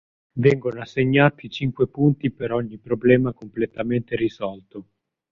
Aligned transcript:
Vengono 0.39 0.81
assegnati 0.81 1.47
cinque 1.47 1.87
punti 1.87 2.31
per 2.31 2.51
ogni 2.53 2.79
problema 2.79 3.33
completamente 3.33 4.15
risolto. 4.15 4.87